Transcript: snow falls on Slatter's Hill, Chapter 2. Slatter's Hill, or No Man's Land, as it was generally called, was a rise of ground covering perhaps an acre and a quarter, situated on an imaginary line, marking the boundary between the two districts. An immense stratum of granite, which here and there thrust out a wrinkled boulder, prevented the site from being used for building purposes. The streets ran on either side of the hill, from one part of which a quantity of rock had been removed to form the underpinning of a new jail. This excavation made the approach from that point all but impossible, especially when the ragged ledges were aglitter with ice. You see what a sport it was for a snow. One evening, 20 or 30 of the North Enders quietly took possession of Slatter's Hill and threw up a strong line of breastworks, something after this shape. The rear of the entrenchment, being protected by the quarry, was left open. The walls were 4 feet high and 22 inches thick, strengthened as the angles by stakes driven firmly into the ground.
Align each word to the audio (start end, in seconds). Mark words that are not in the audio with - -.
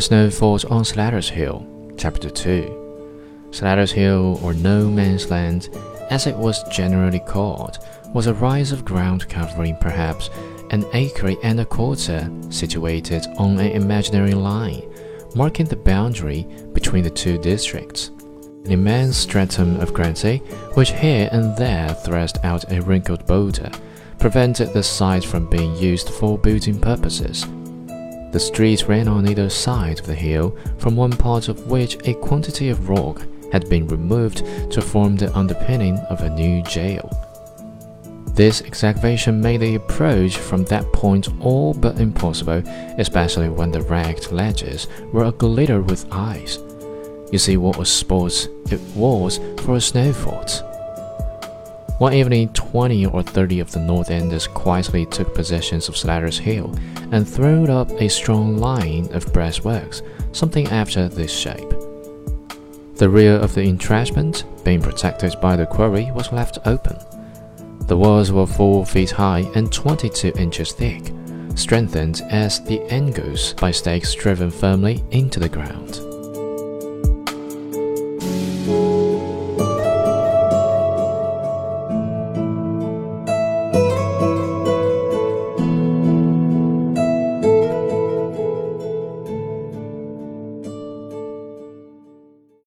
snow 0.00 0.30
falls 0.30 0.64
on 0.64 0.84
Slatter's 0.84 1.28
Hill, 1.28 1.66
Chapter 1.98 2.30
2. 2.30 3.48
Slatter's 3.50 3.92
Hill, 3.92 4.40
or 4.42 4.54
No 4.54 4.88
Man's 4.88 5.30
Land, 5.30 5.68
as 6.10 6.26
it 6.26 6.34
was 6.36 6.62
generally 6.70 7.20
called, 7.20 7.78
was 8.14 8.26
a 8.26 8.34
rise 8.34 8.72
of 8.72 8.84
ground 8.84 9.28
covering 9.28 9.76
perhaps 9.80 10.30
an 10.70 10.86
acre 10.94 11.34
and 11.42 11.60
a 11.60 11.64
quarter, 11.66 12.30
situated 12.48 13.26
on 13.36 13.58
an 13.58 13.72
imaginary 13.72 14.32
line, 14.32 14.82
marking 15.34 15.66
the 15.66 15.76
boundary 15.76 16.46
between 16.72 17.04
the 17.04 17.10
two 17.10 17.36
districts. 17.38 18.08
An 18.64 18.72
immense 18.72 19.18
stratum 19.18 19.78
of 19.80 19.92
granite, 19.92 20.40
which 20.74 20.92
here 20.92 21.28
and 21.32 21.54
there 21.56 21.90
thrust 21.90 22.38
out 22.44 22.70
a 22.72 22.80
wrinkled 22.80 23.26
boulder, 23.26 23.70
prevented 24.18 24.72
the 24.72 24.82
site 24.82 25.24
from 25.24 25.50
being 25.50 25.74
used 25.76 26.08
for 26.08 26.38
building 26.38 26.80
purposes. 26.80 27.44
The 28.32 28.40
streets 28.40 28.84
ran 28.84 29.08
on 29.08 29.28
either 29.28 29.50
side 29.50 30.00
of 30.00 30.06
the 30.06 30.14
hill, 30.14 30.56
from 30.78 30.96
one 30.96 31.12
part 31.12 31.48
of 31.48 31.66
which 31.66 31.98
a 32.08 32.14
quantity 32.14 32.70
of 32.70 32.88
rock 32.88 33.20
had 33.52 33.68
been 33.68 33.86
removed 33.86 34.38
to 34.70 34.80
form 34.80 35.16
the 35.16 35.36
underpinning 35.36 35.98
of 36.08 36.22
a 36.22 36.30
new 36.30 36.62
jail. 36.62 37.10
This 38.28 38.62
excavation 38.62 39.42
made 39.42 39.60
the 39.60 39.74
approach 39.74 40.38
from 40.38 40.64
that 40.64 40.90
point 40.94 41.28
all 41.40 41.74
but 41.74 42.00
impossible, 42.00 42.62
especially 42.96 43.50
when 43.50 43.70
the 43.70 43.82
ragged 43.82 44.32
ledges 44.32 44.88
were 45.12 45.24
aglitter 45.24 45.82
with 45.82 46.10
ice. 46.10 46.58
You 47.30 47.38
see 47.38 47.58
what 47.58 47.78
a 47.78 47.84
sport 47.84 48.48
it 48.70 48.80
was 48.96 49.38
for 49.62 49.76
a 49.76 49.80
snow. 49.80 50.14
One 52.02 52.14
evening, 52.14 52.48
20 52.48 53.06
or 53.06 53.22
30 53.22 53.60
of 53.60 53.70
the 53.70 53.78
North 53.78 54.10
Enders 54.10 54.48
quietly 54.48 55.06
took 55.06 55.36
possession 55.36 55.76
of 55.76 55.96
Slatter's 55.96 56.36
Hill 56.36 56.74
and 57.12 57.28
threw 57.28 57.66
up 57.66 57.92
a 57.92 58.08
strong 58.08 58.58
line 58.58 59.08
of 59.12 59.26
breastworks, 59.26 60.02
something 60.32 60.66
after 60.70 61.08
this 61.08 61.30
shape. 61.30 61.70
The 62.96 63.08
rear 63.08 63.36
of 63.36 63.54
the 63.54 63.62
entrenchment, 63.62 64.42
being 64.64 64.82
protected 64.82 65.40
by 65.40 65.54
the 65.54 65.64
quarry, 65.64 66.10
was 66.10 66.32
left 66.32 66.58
open. 66.66 66.98
The 67.86 67.96
walls 67.96 68.32
were 68.32 68.48
4 68.48 68.84
feet 68.84 69.12
high 69.12 69.48
and 69.54 69.72
22 69.72 70.32
inches 70.36 70.72
thick, 70.72 71.12
strengthened 71.54 72.22
as 72.30 72.58
the 72.64 72.80
angles 72.92 73.52
by 73.52 73.70
stakes 73.70 74.12
driven 74.12 74.50
firmly 74.50 75.04
into 75.12 75.38
the 75.38 75.48
ground. 75.48 76.00